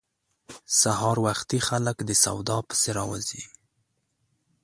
[0.81, 3.43] سهار وختي خلک د سودا پسې راوزي.